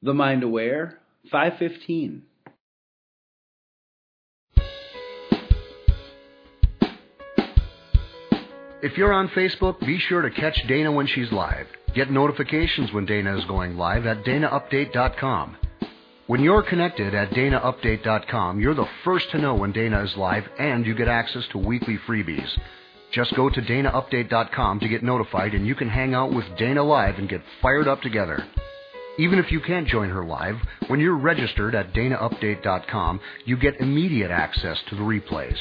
[0.00, 0.96] The Mind Aware,
[1.32, 2.22] 515.
[8.80, 11.66] If you're on Facebook, be sure to catch Dana when she's live.
[11.96, 15.56] Get notifications when Dana is going live at danaupdate.com.
[16.28, 20.86] When you're connected at danaupdate.com, you're the first to know when Dana is live and
[20.86, 22.48] you get access to weekly freebies.
[23.12, 27.16] Just go to danaupdate.com to get notified and you can hang out with Dana live
[27.16, 28.46] and get fired up together.
[29.18, 30.54] Even if you can't join her live,
[30.86, 35.58] when you're registered at danaupdate.com, you get immediate access to the replays.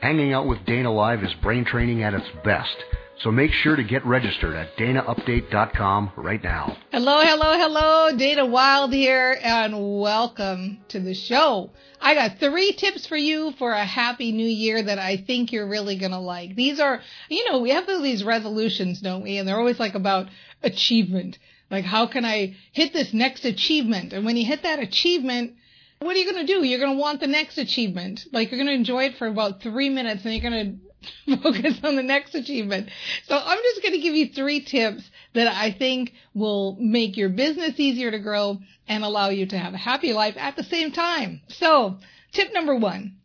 [0.00, 2.74] Hanging out with Dana Live is brain training at its best.
[3.20, 6.78] So make sure to get registered at danaupdate.com right now.
[6.92, 8.16] Hello, hello, hello.
[8.16, 11.72] Dana Wilde here, and welcome to the show.
[12.00, 15.68] I got three tips for you for a happy new year that I think you're
[15.68, 16.56] really going to like.
[16.56, 19.36] These are, you know, we have these resolutions, don't we?
[19.36, 20.28] And they're always like about
[20.62, 21.38] achievement.
[21.74, 24.12] Like, how can I hit this next achievement?
[24.12, 25.54] And when you hit that achievement,
[25.98, 26.64] what are you going to do?
[26.64, 28.26] You're going to want the next achievement.
[28.30, 30.80] Like, you're going to enjoy it for about three minutes and you're going
[31.26, 32.90] to focus on the next achievement.
[33.24, 35.02] So I'm just going to give you three tips
[35.32, 39.74] that I think will make your business easier to grow and allow you to have
[39.74, 41.40] a happy life at the same time.
[41.48, 41.98] So
[42.30, 43.16] tip number one,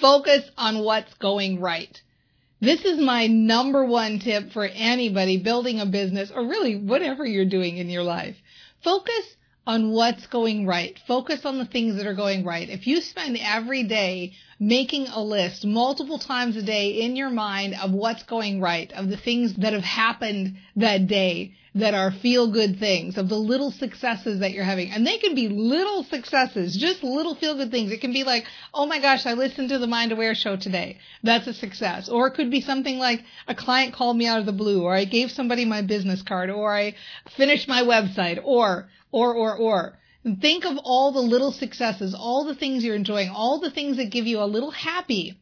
[0.00, 2.00] focus on what's going right.
[2.64, 7.44] This is my number one tip for anybody building a business or really whatever you're
[7.44, 8.36] doing in your life.
[8.82, 10.98] Focus on what's going right.
[11.06, 12.70] Focus on the things that are going right.
[12.70, 14.32] If you spend every day
[14.64, 19.08] making a list multiple times a day in your mind of what's going right, of
[19.08, 23.72] the things that have happened that day that are feel good things, of the little
[23.72, 24.90] successes that you're having.
[24.90, 27.90] And they can be little successes, just little feel good things.
[27.90, 30.98] It can be like, oh my gosh, I listened to the Mind Aware show today.
[31.22, 32.08] That's a success.
[32.08, 34.94] Or it could be something like a client called me out of the blue, or
[34.94, 36.94] I gave somebody my business card, or I
[37.36, 39.98] finished my website, or, or, or, or.
[40.40, 44.10] Think of all the little successes, all the things you're enjoying, all the things that
[44.10, 45.38] give you a little happy,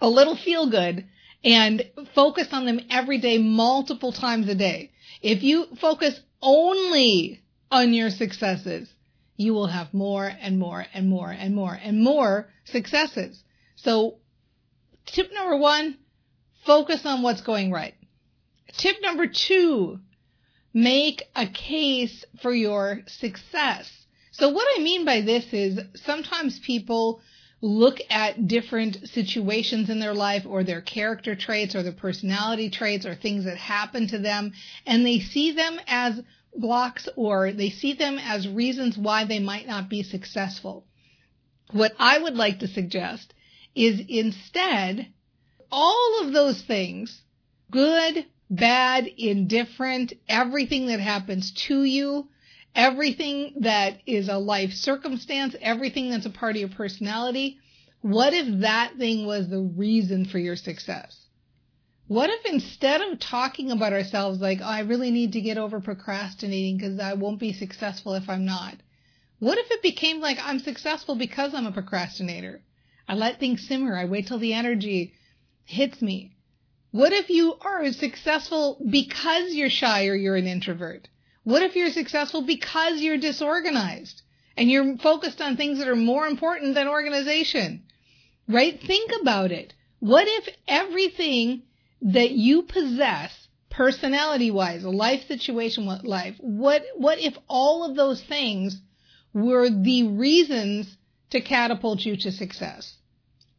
[0.00, 1.06] a little feel good,
[1.44, 1.82] and
[2.14, 4.92] focus on them every day, multiple times a day.
[5.20, 8.88] If you focus only on your successes,
[9.36, 13.42] you will have more and more and more and more and more successes.
[13.76, 14.16] So
[15.06, 15.98] tip number one,
[16.64, 17.94] focus on what's going right.
[18.76, 20.00] Tip number two,
[20.72, 23.90] make a case for your success.
[24.32, 27.20] So what I mean by this is sometimes people
[27.60, 33.04] look at different situations in their life or their character traits or their personality traits
[33.04, 34.52] or things that happen to them
[34.86, 36.20] and they see them as
[36.54, 40.86] blocks or they see them as reasons why they might not be successful.
[41.72, 43.34] What I would like to suggest
[43.74, 45.08] is instead
[45.70, 47.22] all of those things,
[47.70, 52.28] good, bad, indifferent, everything that happens to you,
[52.74, 57.58] everything that is a life circumstance, everything that's a part of your personality,
[58.00, 61.26] what if that thing was the reason for your success?
[62.06, 65.80] What if instead of talking about ourselves like, oh, I really need to get over
[65.80, 68.76] procrastinating because I won't be successful if I'm not?
[69.40, 72.62] What if it became like I'm successful because I'm a procrastinator?
[73.06, 73.96] I let things simmer.
[73.96, 75.12] I wait till the energy
[75.64, 76.37] hits me.
[76.90, 81.08] What if you are successful because you're shy or you're an introvert?
[81.44, 84.22] What if you're successful because you're disorganized
[84.56, 87.84] and you're focused on things that are more important than organization?
[88.48, 88.80] Right?
[88.80, 89.74] Think about it.
[90.00, 91.62] What if everything
[92.00, 98.80] that you possess personality wise, life situation life, what, what if all of those things
[99.34, 100.96] were the reasons
[101.30, 102.96] to catapult you to success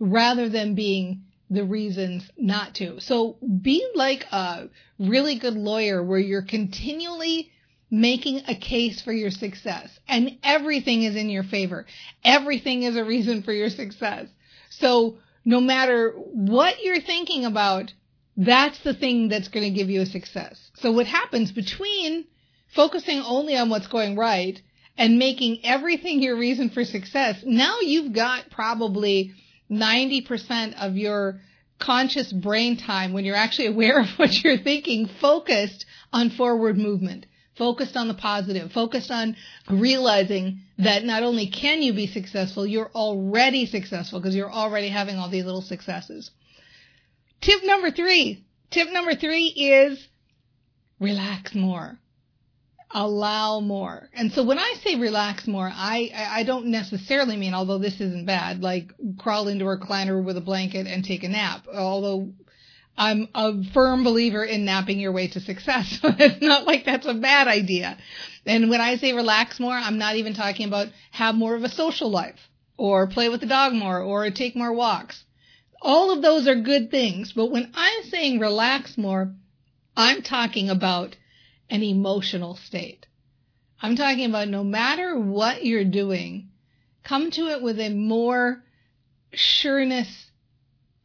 [0.00, 1.22] rather than being
[1.52, 3.00] the reasons not to?
[3.00, 4.68] So be like a
[4.98, 7.50] really good lawyer where you're continually
[7.90, 11.84] making a case for your success and everything is in your favor.
[12.24, 14.28] Everything is a reason for your success.
[14.70, 17.92] So no matter what you're thinking about,
[18.36, 20.70] that's the thing that's going to give you a success.
[20.76, 22.24] So what happens between
[22.74, 24.60] focusing only on what's going right
[24.96, 29.34] and making everything your reason for success, now you've got probably
[29.70, 31.40] 90% of your
[31.78, 37.26] conscious brain time when you're actually aware of what you're thinking focused on forward movement
[37.56, 39.36] focused on the positive, focused on
[39.70, 45.16] realizing that not only can you be successful, you're already successful because you're already having
[45.16, 46.30] all these little successes.
[47.40, 48.44] Tip number three.
[48.70, 50.08] Tip number three is
[50.98, 51.98] relax more.
[52.94, 54.10] Allow more.
[54.12, 58.26] And so when I say relax more, I, I don't necessarily mean, although this isn't
[58.26, 61.66] bad, like crawl into a recliner with a blanket and take a nap.
[61.72, 62.32] Although
[62.96, 66.00] I'm a firm believer in napping your way to success.
[66.04, 67.96] it's not like that's a bad idea.
[68.44, 71.70] And when I say relax more, I'm not even talking about have more of a
[71.70, 75.24] social life or play with the dog more or take more walks.
[75.80, 77.32] All of those are good things.
[77.32, 79.32] But when I'm saying relax more,
[79.96, 81.16] I'm talking about
[81.70, 83.06] an emotional state.
[83.80, 86.50] I'm talking about no matter what you're doing,
[87.02, 88.62] come to it with a more
[89.34, 90.30] sureness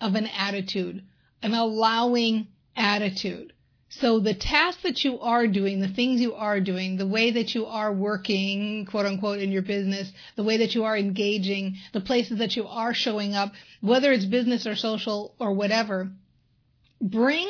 [0.00, 1.02] of an attitude,
[1.42, 3.52] an allowing attitude.
[3.88, 7.54] So the tasks that you are doing, the things you are doing, the way that
[7.54, 12.00] you are working, quote unquote, in your business, the way that you are engaging, the
[12.00, 16.10] places that you are showing up, whether it's business or social or whatever,
[17.00, 17.48] bring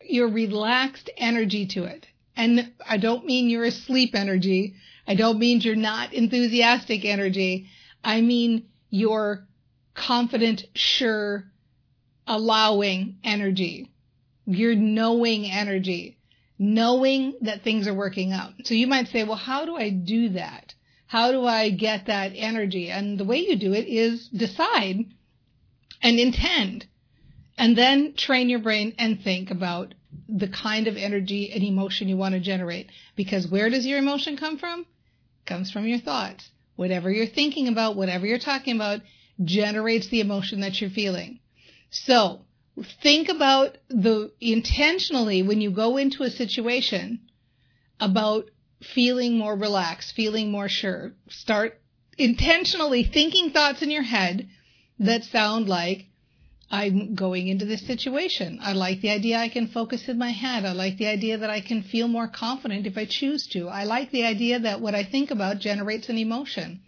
[0.00, 2.06] your relaxed energy to it.
[2.36, 4.74] And I don't mean your asleep energy.
[5.06, 7.68] I don't mean you're not enthusiastic energy.
[8.02, 9.46] I mean your
[9.94, 11.44] confident, sure,
[12.26, 13.94] allowing energy
[14.46, 16.18] your knowing energy,
[16.58, 18.52] knowing that things are working out.
[18.64, 20.74] So you might say, well, how do I do that?
[21.06, 22.90] How do I get that energy?
[22.90, 25.04] And the way you do it is decide
[26.02, 26.86] and intend
[27.56, 29.94] and then train your brain and think about
[30.28, 32.90] the kind of energy and emotion you want to generate.
[33.16, 34.86] Because where does your emotion come from?
[35.46, 36.48] Comes from your thoughts.
[36.76, 39.00] Whatever you're thinking about, whatever you're talking about,
[39.42, 41.40] generates the emotion that you're feeling.
[41.90, 42.40] So
[43.02, 47.20] think about the intentionally when you go into a situation
[48.00, 48.50] about
[48.82, 51.12] feeling more relaxed, feeling more sure.
[51.28, 51.80] Start
[52.18, 54.48] intentionally thinking thoughts in your head
[54.98, 56.06] that sound like,
[56.70, 58.58] I'm going into this situation.
[58.62, 60.64] I like the idea I can focus in my head.
[60.64, 63.68] I like the idea that I can feel more confident if I choose to.
[63.68, 66.80] I like the idea that what I think about generates an emotion.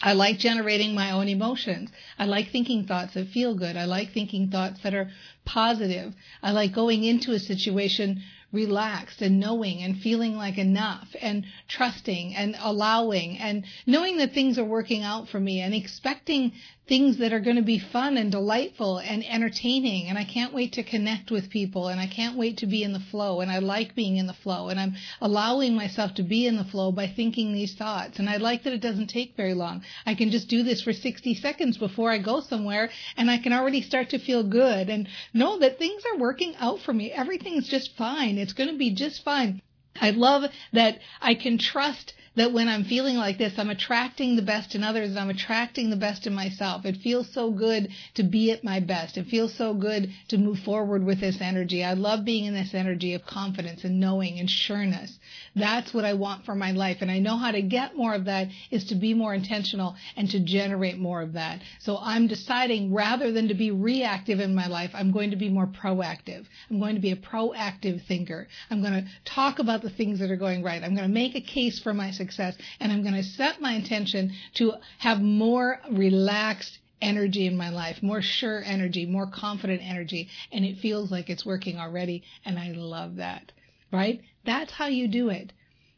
[0.00, 1.90] I like generating my own emotions.
[2.18, 3.76] I like thinking thoughts that feel good.
[3.76, 5.10] I like thinking thoughts that are
[5.44, 6.14] positive.
[6.42, 8.22] I like going into a situation
[8.52, 14.58] relaxed and knowing and feeling like enough and trusting and allowing and knowing that things
[14.58, 16.52] are working out for me and expecting
[16.88, 20.08] things that are going to be fun and delightful and entertaining.
[20.08, 22.94] And I can't wait to connect with people and I can't wait to be in
[22.94, 23.40] the flow.
[23.40, 26.64] And I like being in the flow and I'm allowing myself to be in the
[26.64, 28.18] flow by thinking these thoughts.
[28.18, 29.82] And I like that it doesn't take very long.
[30.06, 33.52] I can just do this for 60 seconds before I go somewhere and I can
[33.52, 37.12] already start to feel good and know that things are working out for me.
[37.12, 38.38] Everything's just fine.
[38.38, 39.60] It's going to be just fine.
[40.00, 44.42] I love that I can trust that when I'm feeling like this, I'm attracting the
[44.42, 45.16] best in others.
[45.16, 46.84] I'm attracting the best in myself.
[46.84, 49.18] It feels so good to be at my best.
[49.18, 51.82] It feels so good to move forward with this energy.
[51.82, 55.18] I love being in this energy of confidence and knowing and sureness.
[55.56, 56.98] That's what I want for my life.
[57.00, 60.30] And I know how to get more of that is to be more intentional and
[60.30, 61.60] to generate more of that.
[61.80, 65.48] So I'm deciding rather than to be reactive in my life, I'm going to be
[65.48, 66.46] more proactive.
[66.70, 68.46] I'm going to be a proactive thinker.
[68.70, 70.84] I'm going to talk about the things that are going right.
[70.84, 73.72] I'm going to make a case for my success and I'm going to set my
[73.72, 80.28] intention to have more relaxed energy in my life, more sure energy, more confident energy,
[80.52, 83.52] and it feels like it's working already, and I love that,
[83.92, 84.20] right?
[84.44, 85.52] That's how you do it.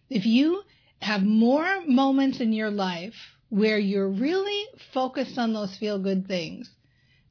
[0.08, 0.62] If you
[1.00, 3.14] have more moments in your life
[3.48, 6.70] where you're really focused on those feel good things,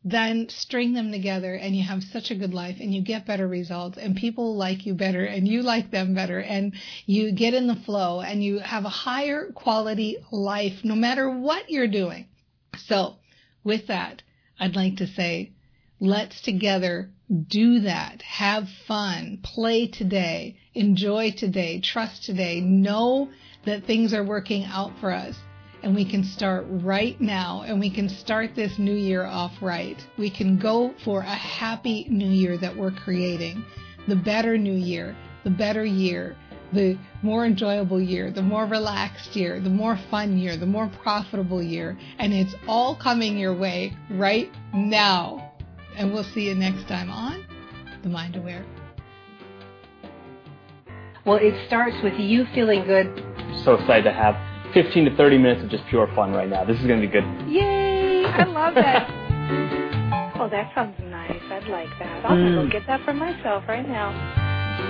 [0.03, 3.47] then string them together and you have such a good life and you get better
[3.47, 6.73] results and people like you better and you like them better and
[7.05, 11.69] you get in the flow and you have a higher quality life no matter what
[11.69, 12.27] you're doing.
[12.85, 13.15] So
[13.63, 14.21] with that,
[14.57, 15.51] I'd like to say,
[15.99, 17.11] let's together
[17.47, 18.21] do that.
[18.21, 19.39] Have fun.
[19.43, 20.57] Play today.
[20.73, 21.81] Enjoy today.
[21.81, 22.61] Trust today.
[22.61, 23.29] Know
[23.65, 25.35] that things are working out for us.
[25.81, 29.97] And we can start right now and we can start this new year off right.
[30.17, 33.63] We can go for a happy new year that we're creating.
[34.07, 36.35] The better new year, the better year,
[36.73, 41.63] the more enjoyable year, the more relaxed year, the more fun year, the more profitable
[41.63, 41.97] year.
[42.17, 45.49] And it's all coming your way right now
[45.99, 47.45] and we'll see you next time on
[48.03, 48.65] The Mind Aware.
[51.25, 53.07] Well, it starts with you feeling good.
[53.65, 54.35] So excited to have
[54.73, 56.63] 15 to 30 minutes of just pure fun right now.
[56.63, 57.25] This is going to be good.
[57.47, 58.25] Yay!
[58.25, 59.09] I love that.
[60.39, 61.41] oh, that sounds nice.
[61.51, 62.25] I'd like that.
[62.25, 62.63] I'll mm.
[62.63, 64.11] go get that for myself right now.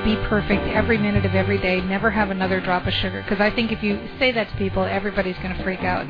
[0.05, 1.81] Be perfect every minute of every day.
[1.81, 3.21] Never have another drop of sugar.
[3.21, 6.07] Because I think if you say that to people, everybody's going to freak out.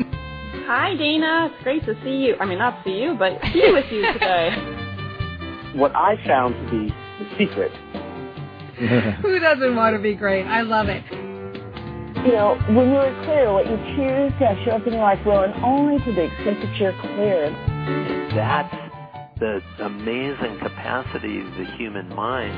[0.68, 1.50] Hi, Dana.
[1.52, 2.36] It's great to see you.
[2.40, 4.52] I mean, not see you, but be with you today.
[5.76, 7.72] what I found to be the secret.
[9.22, 10.46] Who doesn't want to be great?
[10.46, 11.04] I love it.
[12.26, 15.42] You know, when you're clear, what you choose to show up in your life will,
[15.42, 17.50] and only to the extent that you're clear.
[18.36, 18.76] That's
[19.40, 22.58] the amazing capacity of the human mind.